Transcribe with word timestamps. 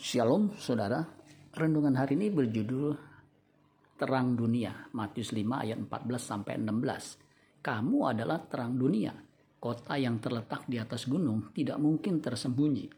Shalom 0.00 0.56
saudara, 0.56 1.04
renungan 1.52 1.92
hari 1.92 2.16
ini 2.16 2.32
berjudul 2.32 2.96
Terang 4.00 4.32
Dunia, 4.32 4.88
Matius 4.96 5.28
5 5.28 5.44
ayat 5.60 5.76
14 5.76 6.16
sampai 6.16 6.56
16. 6.56 7.60
Kamu 7.60 8.08
adalah 8.08 8.40
terang 8.48 8.80
dunia, 8.80 9.12
kota 9.60 10.00
yang 10.00 10.16
terletak 10.16 10.64
di 10.64 10.80
atas 10.80 11.04
gunung 11.04 11.52
tidak 11.52 11.76
mungkin 11.76 12.16
tersembunyi. 12.16 12.88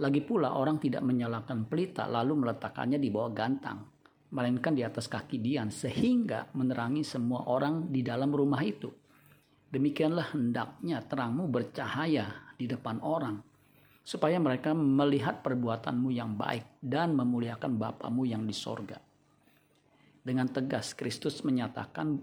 Lagi 0.00 0.24
pula 0.24 0.56
orang 0.56 0.80
tidak 0.80 1.04
menyalakan 1.04 1.68
pelita 1.68 2.08
lalu 2.08 2.48
meletakkannya 2.48 2.96
di 2.96 3.12
bawah 3.12 3.32
gantang, 3.36 3.84
melainkan 4.32 4.72
di 4.72 4.88
atas 4.88 5.12
kaki 5.12 5.36
dian 5.36 5.68
sehingga 5.68 6.48
menerangi 6.56 7.04
semua 7.04 7.44
orang 7.52 7.92
di 7.92 8.00
dalam 8.00 8.32
rumah 8.32 8.64
itu. 8.64 8.88
Demikianlah 9.68 10.32
hendaknya 10.32 11.04
terangmu 11.04 11.52
bercahaya 11.52 12.56
di 12.56 12.64
depan 12.64 13.04
orang 13.04 13.51
supaya 14.02 14.42
mereka 14.42 14.74
melihat 14.74 15.46
perbuatanmu 15.46 16.10
yang 16.10 16.34
baik 16.34 16.82
dan 16.82 17.14
memuliakan 17.14 17.78
Bapamu 17.78 18.26
yang 18.26 18.42
di 18.42 18.54
sorga. 18.54 18.98
Dengan 20.22 20.50
tegas, 20.50 20.94
Kristus 20.94 21.42
menyatakan 21.46 22.18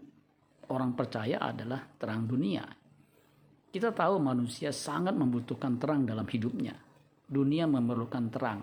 orang 0.71 0.91
percaya 0.95 1.39
adalah 1.39 1.83
terang 1.99 2.27
dunia. 2.27 2.63
Kita 3.69 3.95
tahu 3.95 4.19
manusia 4.19 4.75
sangat 4.75 5.15
membutuhkan 5.15 5.79
terang 5.79 6.03
dalam 6.03 6.27
hidupnya. 6.27 6.75
Dunia 7.29 7.67
memerlukan 7.69 8.25
terang. 8.31 8.59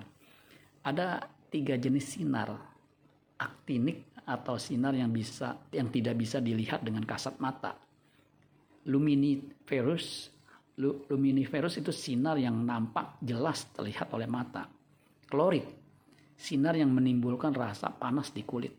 Ada 0.85 1.25
tiga 1.53 1.77
jenis 1.77 2.17
sinar. 2.17 2.53
Aktinik 3.37 4.17
atau 4.27 4.59
sinar 4.59 4.97
yang 4.97 5.13
bisa 5.13 5.69
yang 5.71 5.93
tidak 5.93 6.19
bisa 6.19 6.43
dilihat 6.43 6.83
dengan 6.83 7.05
kasat 7.07 7.39
mata. 7.39 7.79
Luminiferous 8.89 10.36
luminiferous 10.77 11.81
itu 11.81 11.89
sinar 11.89 12.37
yang 12.37 12.61
nampak 12.61 13.17
jelas 13.25 13.65
terlihat 13.73 14.13
oleh 14.13 14.29
mata. 14.29 14.69
Klorid, 15.27 15.65
sinar 16.37 16.77
yang 16.77 16.93
menimbulkan 16.93 17.57
rasa 17.57 17.89
panas 17.89 18.31
di 18.31 18.45
kulit. 18.45 18.75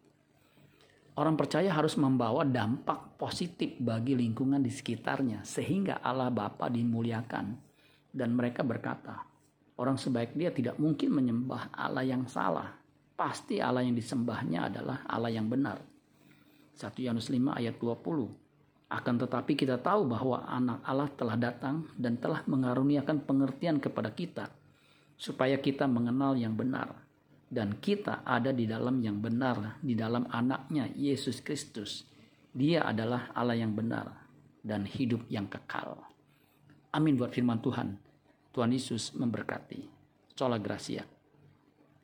Orang 1.18 1.34
percaya 1.34 1.74
harus 1.74 1.98
membawa 1.98 2.46
dampak 2.46 3.18
positif 3.18 3.74
bagi 3.82 4.14
lingkungan 4.14 4.62
di 4.62 4.70
sekitarnya 4.70 5.42
sehingga 5.42 6.06
Allah 6.06 6.30
Bapa 6.30 6.70
dimuliakan. 6.70 7.66
Dan 8.14 8.38
mereka 8.38 8.62
berkata, 8.62 9.26
orang 9.82 9.98
sebaik 9.98 10.38
dia 10.38 10.54
tidak 10.54 10.78
mungkin 10.78 11.18
menyembah 11.18 11.74
Allah 11.74 12.06
yang 12.06 12.30
salah. 12.30 12.70
Pasti 13.18 13.58
Allah 13.58 13.82
yang 13.82 13.98
disembahnya 13.98 14.70
adalah 14.70 15.02
Allah 15.10 15.34
yang 15.34 15.50
benar. 15.50 15.82
1 16.78 16.94
Yohanes 17.02 17.34
5 17.34 17.58
ayat 17.58 17.76
20 17.82 18.47
akan 18.88 19.16
tetapi 19.20 19.60
kita 19.60 19.84
tahu 19.84 20.08
bahwa 20.08 20.48
anak 20.48 20.80
Allah 20.88 21.12
telah 21.12 21.36
datang 21.36 21.92
dan 22.00 22.16
telah 22.16 22.40
mengaruniakan 22.48 23.20
pengertian 23.20 23.84
kepada 23.84 24.16
kita 24.16 24.48
supaya 25.20 25.60
kita 25.60 25.90
mengenal 25.90 26.40
yang 26.40 26.56
benar 26.56 26.96
dan 27.52 27.76
kita 27.80 28.24
ada 28.24 28.56
di 28.56 28.64
dalam 28.64 29.04
yang 29.04 29.20
benar 29.20 29.80
di 29.84 29.92
dalam 29.96 30.28
anaknya 30.32 30.88
Yesus 30.96 31.44
Kristus. 31.44 32.08
Dia 32.56 32.88
adalah 32.88 33.32
Allah 33.36 33.60
yang 33.60 33.76
benar 33.76 34.08
dan 34.64 34.88
hidup 34.88 35.28
yang 35.28 35.52
kekal. 35.52 36.00
Amin 36.96 37.20
buat 37.20 37.36
firman 37.36 37.60
Tuhan. 37.60 38.00
Tuhan 38.56 38.72
Yesus 38.72 39.14
memberkati. 39.14 39.84
Sola 40.34 40.58
Gracia. 40.58 41.17